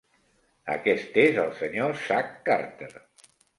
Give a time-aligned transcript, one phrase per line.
[0.75, 2.93] Aquest és el senyor Zach Carter.